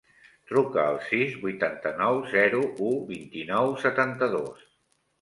Truca 0.51 0.79
al 0.93 0.97
sis, 1.09 1.35
vuitanta-nou, 1.43 2.19
zero, 2.33 2.65
u, 2.91 2.91
vint-i-nou, 3.13 3.73
setanta-dos. 3.89 4.71